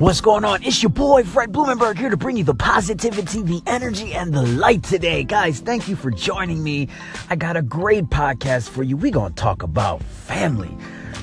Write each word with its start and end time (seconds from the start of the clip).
What's 0.00 0.22
going 0.22 0.46
on? 0.46 0.62
It's 0.62 0.82
your 0.82 0.88
boy 0.88 1.24
Fred 1.24 1.52
Blumenberg 1.52 1.98
here 1.98 2.08
to 2.08 2.16
bring 2.16 2.38
you 2.38 2.42
the 2.42 2.54
positivity, 2.54 3.42
the 3.42 3.60
energy, 3.66 4.14
and 4.14 4.32
the 4.32 4.40
light 4.40 4.82
today. 4.82 5.24
Guys, 5.24 5.60
thank 5.60 5.88
you 5.88 5.94
for 5.94 6.10
joining 6.10 6.64
me. 6.64 6.88
I 7.28 7.36
got 7.36 7.58
a 7.58 7.60
great 7.60 8.04
podcast 8.06 8.70
for 8.70 8.82
you. 8.82 8.96
We're 8.96 9.12
going 9.12 9.34
to 9.34 9.36
talk 9.36 9.62
about 9.62 10.02
family 10.02 10.74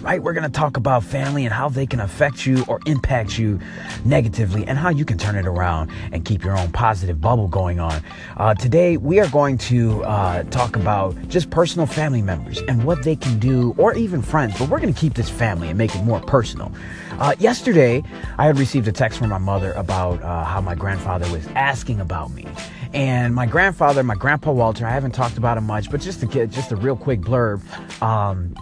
right? 0.07 0.23
We're 0.23 0.31
going 0.31 0.49
to 0.49 0.49
talk 0.49 0.77
about 0.77 1.03
family 1.03 1.43
and 1.43 1.53
how 1.53 1.67
they 1.67 1.85
can 1.85 1.99
affect 1.99 2.45
you 2.45 2.63
or 2.69 2.79
impact 2.85 3.37
you 3.37 3.59
negatively 4.05 4.65
and 4.65 4.77
how 4.77 4.87
you 4.87 5.03
can 5.03 5.17
turn 5.17 5.35
it 5.35 5.45
around 5.45 5.91
and 6.13 6.23
keep 6.23 6.45
your 6.45 6.57
own 6.57 6.71
positive 6.71 7.19
bubble 7.19 7.49
going 7.49 7.81
on. 7.81 8.01
Uh, 8.37 8.53
today, 8.53 8.95
we 8.95 9.19
are 9.19 9.27
going 9.27 9.57
to 9.57 10.01
uh, 10.05 10.43
talk 10.43 10.77
about 10.77 11.13
just 11.27 11.49
personal 11.49 11.85
family 11.85 12.21
members 12.21 12.59
and 12.69 12.85
what 12.85 13.03
they 13.03 13.17
can 13.17 13.37
do, 13.37 13.75
or 13.77 13.95
even 13.95 14.21
friends, 14.21 14.57
but 14.57 14.69
we're 14.69 14.79
going 14.79 14.93
to 14.93 14.97
keep 14.97 15.13
this 15.13 15.29
family 15.29 15.67
and 15.67 15.77
make 15.77 15.93
it 15.93 16.01
more 16.03 16.21
personal. 16.21 16.71
Uh, 17.19 17.35
yesterday, 17.37 18.01
I 18.37 18.45
had 18.45 18.57
received 18.57 18.87
a 18.87 18.93
text 18.93 19.19
from 19.19 19.27
my 19.27 19.37
mother 19.37 19.73
about 19.73 20.23
uh, 20.23 20.45
how 20.45 20.61
my 20.61 20.75
grandfather 20.75 21.29
was 21.33 21.45
asking 21.47 21.99
about 21.99 22.31
me. 22.31 22.45
And 22.93 23.35
my 23.35 23.45
grandfather, 23.45 24.03
my 24.03 24.15
grandpa 24.15 24.53
Walter, 24.53 24.85
I 24.85 24.91
haven't 24.91 25.11
talked 25.11 25.37
about 25.37 25.57
him 25.57 25.65
much, 25.65 25.91
but 25.91 25.99
just 25.99 26.21
to 26.21 26.25
get 26.27 26.49
just 26.49 26.71
a 26.71 26.77
real 26.77 26.95
quick 26.95 27.19
blurb. 27.19 27.61
Um, 28.01 28.55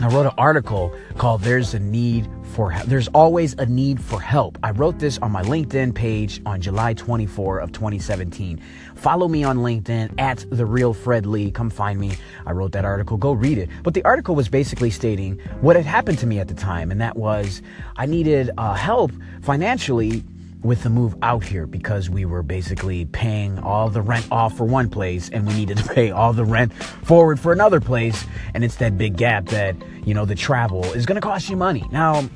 I 0.00 0.08
wrote 0.08 0.26
an 0.26 0.32
article 0.36 0.92
called 1.18 1.42
There's 1.42 1.72
a 1.72 1.78
Need 1.78 2.28
for 2.42 2.70
Help." 2.70 2.88
There's 2.88 3.06
Always 3.08 3.54
a 3.54 3.66
Need 3.66 4.00
for 4.00 4.20
Help. 4.20 4.58
I 4.62 4.72
wrote 4.72 4.98
this 4.98 5.18
on 5.18 5.30
my 5.30 5.42
LinkedIn 5.42 5.94
page 5.94 6.40
on 6.44 6.60
July 6.60 6.94
24 6.94 7.60
of 7.60 7.70
2017. 7.70 8.60
Follow 8.96 9.28
me 9.28 9.44
on 9.44 9.58
LinkedIn 9.58 10.20
at 10.20 10.44
the 10.50 10.66
real 10.66 10.94
Fred 10.94 11.26
Lee. 11.26 11.52
Come 11.52 11.70
find 11.70 12.00
me. 12.00 12.16
I 12.44 12.52
wrote 12.52 12.72
that 12.72 12.84
article. 12.84 13.16
Go 13.16 13.32
read 13.32 13.56
it. 13.56 13.70
But 13.84 13.94
the 13.94 14.04
article 14.04 14.34
was 14.34 14.48
basically 14.48 14.90
stating 14.90 15.38
what 15.60 15.76
had 15.76 15.86
happened 15.86 16.18
to 16.18 16.26
me 16.26 16.40
at 16.40 16.48
the 16.48 16.54
time, 16.54 16.90
and 16.90 17.00
that 17.00 17.16
was 17.16 17.62
I 17.96 18.06
needed 18.06 18.50
uh, 18.58 18.74
help 18.74 19.12
financially 19.42 20.24
with 20.64 20.82
the 20.82 20.90
move 20.90 21.14
out 21.22 21.44
here 21.44 21.66
because 21.66 22.10
we 22.10 22.24
were 22.24 22.42
basically 22.42 23.04
paying 23.04 23.58
all 23.60 23.88
the 23.88 24.00
rent 24.00 24.26
off 24.32 24.56
for 24.56 24.64
one 24.64 24.88
place 24.88 25.28
and 25.28 25.46
we 25.46 25.54
needed 25.54 25.76
to 25.76 25.84
pay 25.94 26.10
all 26.10 26.32
the 26.32 26.44
rent 26.44 26.72
forward 26.72 27.38
for 27.38 27.52
another 27.52 27.80
place. 27.80 28.24
And 28.54 28.64
it's 28.64 28.76
that 28.76 28.98
big 28.98 29.16
gap 29.16 29.46
that, 29.46 29.76
you 30.04 30.14
know, 30.14 30.24
the 30.24 30.34
travel 30.34 30.84
is 30.94 31.06
going 31.06 31.16
to 31.16 31.20
cost 31.20 31.48
you 31.48 31.56
money. 31.56 31.84
Now, 31.92 32.28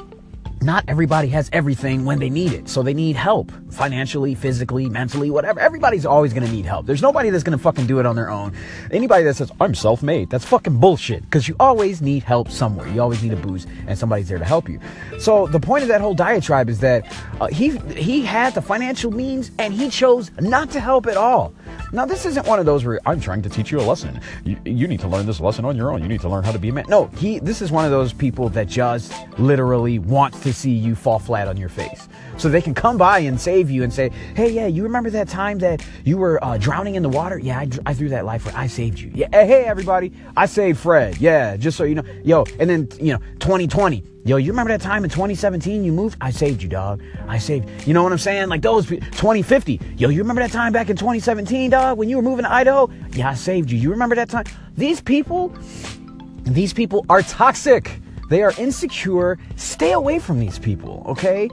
not 0.63 0.85
everybody 0.89 1.29
has 1.29 1.49
everything 1.53 2.05
when 2.05 2.19
they 2.19 2.31
need 2.31 2.53
it. 2.53 2.69
So 2.69 2.83
they 2.83 2.95
need 2.95 3.17
help 3.17 3.53
financially, 3.71 4.35
physically, 4.35 4.89
mentally, 4.89 5.31
whatever. 5.31 5.61
Everybody's 5.61 6.07
always 6.07 6.33
going 6.33 6.47
to 6.47 6.53
need 6.53 6.67
help. 6.67 6.87
There's 6.87 7.03
nobody 7.03 7.31
that's 7.31 7.45
going 7.45 7.57
to 7.57 7.63
fucking 7.63 7.87
do 7.87 7.99
it 8.01 8.07
on 8.07 8.17
their 8.17 8.31
own. 8.31 8.53
Anybody 8.91 9.25
that 9.25 9.35
says, 9.35 9.51
I'm 9.61 9.75
self 9.75 10.03
made, 10.03 10.31
that's 10.31 10.45
fucking 10.45 10.79
bullshit 10.79 11.23
because 11.23 11.49
you 11.49 11.57
always 11.61 12.03
need 12.03 12.23
help 12.23 12.51
somewhere. 12.51 12.89
You 12.89 13.03
always 13.03 13.23
need 13.23 13.33
a 13.33 13.37
boost 13.37 13.69
and 13.87 13.99
somebody's 13.99 14.29
there 14.29 14.39
to 14.39 14.45
help 14.45 14.69
you. 14.69 14.81
So 15.19 15.47
the 15.47 15.61
point 15.61 15.83
of 15.83 15.89
that 15.89 16.01
whole 16.01 16.15
diatribe 16.15 16.69
is 16.69 16.81
that 16.81 17.07
uh, 17.41 17.47
he, 17.49 17.79
he 17.95 18.23
had 18.23 18.55
the 18.55 18.63
financial 18.63 19.11
means 19.11 19.51
and 19.59 19.73
he 19.73 19.91
chose 19.91 20.31
not 20.41 20.71
to 20.71 20.81
help 20.81 21.07
at 21.07 21.17
all. 21.17 21.53
Now, 21.91 22.05
this 22.05 22.27
isn't 22.27 22.47
one 22.47 22.59
of 22.59 22.67
those 22.67 22.85
where 22.85 23.01
I'm 23.07 23.19
trying 23.19 23.41
to 23.43 23.49
teach 23.49 23.71
you 23.71 23.81
a 23.81 23.83
lesson. 23.83 24.21
You, 24.45 24.59
you 24.65 24.87
need 24.87 25.01
to 25.01 25.09
learn 25.09 25.25
this 25.25 25.41
lesson 25.41 25.65
on 25.65 25.75
your 25.75 25.91
own. 25.91 26.03
You 26.03 26.09
need 26.09 26.21
to 26.21 26.29
learn 26.29 26.45
how 26.45 26.53
to 26.53 26.59
be 26.59 26.69
a 26.69 26.73
man. 26.73 26.85
No, 26.89 27.07
he, 27.17 27.39
this 27.39 27.63
is 27.63 27.73
one 27.73 27.87
of 27.87 27.91
those 27.91 28.13
people 28.13 28.51
that 28.51 28.69
just 28.69 29.13
literally 29.39 29.99
wants 29.99 30.41
to 30.41 30.53
see 30.53 30.71
you 30.71 30.95
fall 30.95 31.19
flat 31.19 31.49
on 31.49 31.57
your 31.57 31.71
face. 31.71 32.09
So 32.37 32.51
they 32.51 32.61
can 32.61 32.75
come 32.75 32.99
by 32.99 33.21
and 33.21 33.41
save 33.41 33.71
you 33.71 33.85
and 33.85 33.93
say, 33.93 34.11
hey, 34.37 34.51
yeah, 34.51 34.67
you 34.67 34.83
remember 34.83 35.09
that 35.11 35.29
time 35.29 35.59
that 35.61 35.85
you 36.05 36.19
were 36.19 36.43
uh, 36.45 36.59
drowning 36.59 36.97
in 36.97 37.03
the 37.03 37.09
water? 37.09 37.39
Yeah, 37.39 37.59
I, 37.59 37.69
I 37.87 37.95
threw 37.95 38.11
that 38.11 38.27
life. 38.27 38.55
I 38.55 38.67
saved 38.67 38.99
you. 38.99 39.11
Yeah, 39.15 39.29
hey, 39.31 39.65
everybody, 39.65 40.13
I 40.37 40.45
saved 40.45 40.81
Fred. 40.81 41.17
Yeah, 41.19 41.57
just 41.57 41.79
so 41.79 41.85
you 41.85 41.95
know. 41.95 42.05
Yo, 42.23 42.45
and 42.61 42.69
then, 42.69 42.89
you 43.01 43.15
know, 43.15 43.19
2020. 43.41 44.05
Yo, 44.29 44.37
you 44.37 44.53
remember 44.53 44.71
that 44.71 44.83
time 44.83 45.05
in 45.05 45.09
2017 45.09 45.83
you 45.83 45.91
moved? 45.91 46.19
I 46.21 46.31
saved 46.31 46.63
you, 46.63 46.69
dog. 46.69 47.03
I 47.29 47.39
saved. 47.39 47.67
You 47.87 47.95
know 47.95 48.03
what 48.03 48.13
I'm 48.13 48.19
saying? 48.19 48.51
Like 48.51 48.61
those 48.61 48.87
2050. 48.87 49.81
Yo, 49.97 50.11
you 50.11 50.19
remember 50.19 50.43
that 50.43 50.53
time 50.53 50.71
back 50.71 50.91
in 50.91 50.97
2017, 50.97 51.71
dog, 51.71 51.97
when 51.97 52.11
you 52.11 52.17
were 52.17 52.23
moving 52.23 52.45
to 52.45 52.53
Idaho? 52.53 52.91
Yeah, 53.13 53.31
I 53.31 53.35
saved 53.35 53.71
you. 53.71 53.79
You 53.79 53.91
remember 53.91 54.15
that 54.17 54.29
time? 54.29 54.45
These 54.77 55.01
people, 55.01 55.49
these 56.43 56.75
people 56.75 57.07
are 57.09 57.23
toxic. 57.23 58.03
They 58.29 58.43
are 58.43 58.53
insecure. 58.59 59.39
Stay 59.57 59.93
away 59.93 60.19
from 60.19 60.41
these 60.41 60.59
people, 60.59 61.05
okay? 61.07 61.49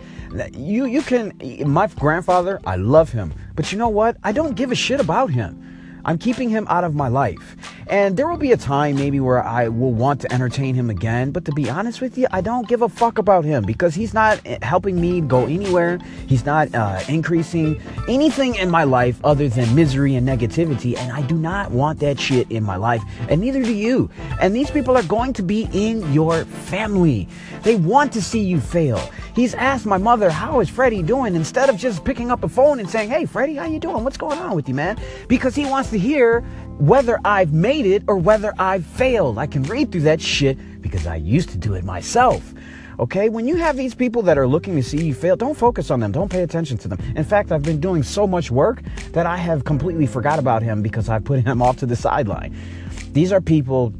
You 0.52 0.84
you 0.84 1.02
can 1.02 1.32
my 1.66 1.88
grandfather, 1.88 2.60
I 2.66 2.76
love 2.76 3.10
him. 3.10 3.34
But 3.56 3.72
you 3.72 3.78
know 3.78 3.88
what? 3.88 4.18
I 4.22 4.34
don't 4.34 4.54
give 4.54 4.74
a 4.74 4.76
shit 4.76 5.00
about 5.00 5.30
him. 5.30 5.62
I'm 6.06 6.18
keeping 6.18 6.50
him 6.50 6.66
out 6.70 6.84
of 6.84 6.96
my 6.96 7.08
life. 7.08 7.58
And 7.88 8.18
there 8.18 8.28
will 8.28 8.38
be 8.38 8.52
a 8.52 8.58
time 8.58 8.96
maybe 8.96 9.20
where 9.20 9.44
I 9.44 9.68
will 9.68 9.92
want 9.92 10.22
to 10.22 10.34
entertain 10.34 10.74
him 10.74 10.90
again. 10.90 11.32
But 11.32 11.46
to 11.46 11.52
be 11.52 11.70
honest 11.70 12.02
with 12.02 12.18
you, 12.18 12.28
I 12.32 12.42
don't 12.42 12.68
give 12.68 12.82
a 12.82 12.90
fuck 12.90 13.18
about 13.18 13.46
him 13.46 13.64
because 13.64 13.94
he's 13.94 14.14
not 14.14 14.40
helping 14.64 15.00
me 15.00 15.22
go 15.22 15.46
anywhere. 15.46 16.00
He's 16.28 16.46
not 16.46 16.74
uh, 16.74 17.02
increasing 17.08 17.82
anything 18.08 18.56
in 18.56 18.72
my 18.72 18.86
life 18.86 19.20
other 19.24 19.50
than 19.50 19.76
misery 19.76 20.16
and 20.16 20.28
negativity. 20.28 20.98
And 20.98 21.12
I 21.12 21.22
do 21.22 21.36
not 21.36 21.72
want 21.72 22.00
that 22.00 22.20
shit 22.20 22.50
in 22.52 22.64
my 22.64 22.76
life. 22.76 23.04
And 23.30 23.42
neither 23.42 23.62
do 23.62 23.74
you. 23.74 24.10
And 24.40 24.56
these 24.56 24.72
people 24.72 24.98
are 24.98 25.04
going 25.04 25.34
to 25.34 25.44
be 25.44 25.68
in 25.72 26.12
your 26.14 26.46
family. 26.46 27.28
They 27.64 27.76
want 27.76 28.14
to 28.14 28.22
see 28.22 28.42
you 28.42 28.60
fail. 28.60 29.02
He's 29.36 29.54
asked 29.54 29.86
my 29.86 29.98
mother, 29.98 30.30
how 30.30 30.62
is 30.62 30.70
Freddie 30.70 31.04
doing? 31.04 31.36
Instead 31.36 31.70
of 31.70 31.76
just 31.76 32.06
picking 32.06 32.32
up 32.32 32.46
a 32.46 32.50
phone 32.50 32.80
and 32.80 32.90
saying, 32.90 33.10
hey, 33.10 33.26
Freddie, 33.26 33.56
how 33.56 33.66
you 33.66 33.80
doing? 33.80 34.06
What's 34.06 34.16
going 34.16 34.40
on 34.40 34.56
with 34.56 34.70
you, 34.70 34.74
man? 34.74 34.98
Because 35.28 35.54
he 35.54 35.66
wants 35.66 35.90
to 35.90 36.00
hear 36.00 36.40
whether 36.80 37.20
I've 37.26 37.52
made 37.52 37.86
it 37.86 38.04
or 38.08 38.16
whether 38.16 38.54
I've 38.58 38.86
failed. 38.86 39.38
I 39.38 39.46
can 39.46 39.64
read 39.64 39.92
through 39.92 40.02
that 40.02 40.22
shit 40.22 40.82
because 40.82 41.06
I 41.06 41.18
used 41.18 41.50
to 41.50 41.58
do 41.58 41.74
it 41.74 41.84
myself. 41.84 42.54
Okay, 42.98 43.28
when 43.28 43.46
you 43.46 43.58
have 43.58 43.76
these 43.76 43.94
people 43.94 44.22
that 44.22 44.38
are 44.38 44.48
looking 44.48 44.74
to 44.78 44.84
see 44.84 45.04
you 45.06 45.14
fail, 45.14 45.36
don't 45.36 45.58
focus 45.58 45.92
on 45.92 46.00
them. 46.00 46.14
Don't 46.14 46.32
pay 46.32 46.44
attention 46.44 46.78
to 46.78 46.88
them. 46.88 46.98
In 47.18 47.26
fact, 47.26 47.52
I've 47.52 47.62
been 47.62 47.82
doing 47.82 48.04
so 48.04 48.26
much 48.26 48.52
work 48.52 48.82
that 49.12 49.26
I 49.26 49.36
have 49.36 49.66
completely 49.66 50.08
forgot 50.08 50.40
about 50.40 50.64
him 50.64 50.82
because 50.82 51.10
I 51.10 51.20
put 51.20 51.44
him 51.44 51.62
off 51.62 51.76
to 51.78 51.86
the 51.86 51.98
sideline. 51.98 52.56
These 53.12 53.34
are 53.34 53.42
people 53.42 53.94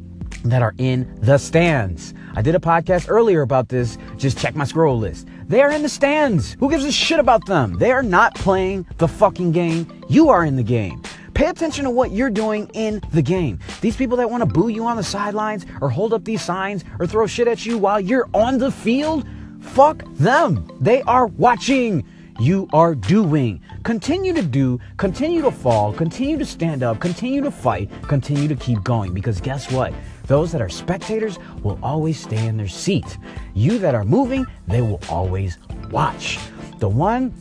that 0.44 0.62
are 0.62 0.74
in 0.78 1.14
the 1.20 1.36
stands. 1.36 2.14
I 2.34 2.42
did 2.42 2.54
a 2.54 2.58
podcast 2.58 3.06
earlier 3.08 3.42
about 3.42 3.68
this. 3.68 3.98
Just 4.16 4.38
check 4.38 4.54
my 4.54 4.64
scroll 4.64 4.98
list. 4.98 5.28
They 5.46 5.62
are 5.62 5.70
in 5.70 5.82
the 5.82 5.88
stands. 5.88 6.56
Who 6.58 6.70
gives 6.70 6.84
a 6.84 6.92
shit 6.92 7.18
about 7.18 7.46
them? 7.46 7.78
They 7.78 7.92
are 7.92 8.02
not 8.02 8.34
playing 8.34 8.86
the 8.98 9.08
fucking 9.08 9.52
game. 9.52 10.02
You 10.08 10.30
are 10.30 10.44
in 10.44 10.56
the 10.56 10.62
game. 10.62 11.02
Pay 11.34 11.46
attention 11.46 11.84
to 11.84 11.90
what 11.90 12.12
you're 12.12 12.30
doing 12.30 12.70
in 12.72 13.02
the 13.12 13.20
game. 13.20 13.58
These 13.82 13.96
people 13.96 14.16
that 14.16 14.30
want 14.30 14.40
to 14.40 14.46
boo 14.46 14.68
you 14.68 14.86
on 14.86 14.96
the 14.96 15.02
sidelines 15.02 15.66
or 15.82 15.90
hold 15.90 16.14
up 16.14 16.24
these 16.24 16.40
signs 16.40 16.82
or 16.98 17.06
throw 17.06 17.26
shit 17.26 17.46
at 17.46 17.66
you 17.66 17.76
while 17.76 18.00
you're 18.00 18.28
on 18.32 18.56
the 18.56 18.70
field, 18.70 19.26
fuck 19.60 20.02
them. 20.14 20.66
They 20.80 21.02
are 21.02 21.26
watching. 21.26 22.06
You 22.38 22.68
are 22.72 22.94
doing. 22.94 23.60
Continue 23.82 24.34
to 24.34 24.42
do, 24.42 24.78
continue 24.98 25.40
to 25.42 25.50
fall, 25.50 25.92
continue 25.92 26.36
to 26.36 26.44
stand 26.44 26.82
up, 26.82 27.00
continue 27.00 27.40
to 27.40 27.50
fight, 27.50 27.90
continue 28.08 28.48
to 28.48 28.56
keep 28.56 28.82
going. 28.82 29.14
Because 29.14 29.40
guess 29.40 29.70
what? 29.70 29.94
Those 30.26 30.52
that 30.52 30.60
are 30.60 30.68
spectators 30.68 31.38
will 31.62 31.78
always 31.82 32.20
stay 32.20 32.46
in 32.46 32.56
their 32.56 32.68
seat. 32.68 33.18
You 33.54 33.78
that 33.78 33.94
are 33.94 34.04
moving, 34.04 34.46
they 34.66 34.80
will 34.80 35.00
always 35.08 35.58
watch. 35.90 36.38
The 36.78 36.88
one 36.88 37.32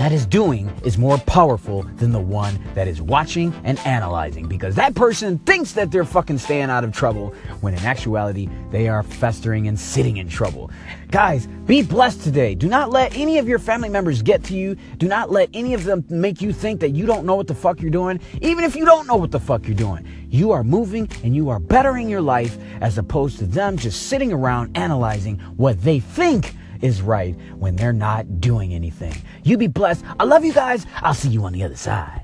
that 0.00 0.10
is 0.10 0.26
doing 0.26 0.68
is 0.84 0.98
more 0.98 1.18
powerful 1.18 1.84
than 1.98 2.10
the 2.10 2.20
one 2.20 2.58
that 2.74 2.88
is 2.88 3.00
watching 3.00 3.54
and 3.62 3.78
analyzing 3.80 4.48
because 4.48 4.74
that 4.74 4.94
person 4.96 5.38
thinks 5.38 5.72
that 5.72 5.92
they're 5.92 6.04
fucking 6.04 6.38
staying 6.38 6.68
out 6.68 6.82
of 6.82 6.92
trouble 6.92 7.28
when 7.60 7.74
in 7.74 7.84
actuality 7.84 8.48
they 8.72 8.88
are 8.88 9.04
festering 9.04 9.68
and 9.68 9.78
sitting 9.78 10.16
in 10.16 10.28
trouble. 10.28 10.68
Guys, 11.12 11.46
be 11.46 11.80
blessed 11.80 12.22
today. 12.22 12.56
Do 12.56 12.68
not 12.68 12.90
let 12.90 13.16
any 13.16 13.38
of 13.38 13.46
your 13.46 13.60
family 13.60 13.88
members 13.88 14.20
get 14.20 14.42
to 14.44 14.54
you. 14.54 14.74
Do 14.98 15.06
not 15.06 15.30
let 15.30 15.48
any 15.54 15.74
of 15.74 15.84
them 15.84 16.04
make 16.08 16.42
you 16.42 16.52
think 16.52 16.80
that 16.80 16.90
you 16.90 17.06
don't 17.06 17.24
know 17.24 17.36
what 17.36 17.46
the 17.46 17.54
fuck 17.54 17.80
you're 17.80 17.90
doing, 17.90 18.18
even 18.42 18.64
if 18.64 18.74
you 18.74 18.84
don't 18.84 19.06
know 19.06 19.16
what 19.16 19.30
the 19.30 19.38
fuck 19.38 19.64
you're 19.68 19.76
doing. 19.76 20.04
You 20.28 20.50
are 20.50 20.64
moving 20.64 21.08
and 21.22 21.36
you 21.36 21.50
are 21.50 21.60
bettering 21.60 22.08
your 22.08 22.20
life 22.20 22.58
as 22.80 22.98
opposed 22.98 23.38
to 23.38 23.46
them 23.46 23.76
just 23.76 24.08
sitting 24.08 24.32
around 24.32 24.76
analyzing 24.76 25.38
what 25.56 25.80
they 25.82 26.00
think 26.00 26.54
is 26.84 27.00
right 27.00 27.34
when 27.56 27.76
they're 27.76 27.94
not 27.94 28.40
doing 28.40 28.74
anything. 28.74 29.16
You 29.42 29.56
be 29.56 29.68
blessed. 29.68 30.04
I 30.20 30.24
love 30.24 30.44
you 30.44 30.52
guys. 30.52 30.86
I'll 30.96 31.14
see 31.14 31.30
you 31.30 31.44
on 31.44 31.54
the 31.54 31.64
other 31.64 31.76
side. 31.76 32.23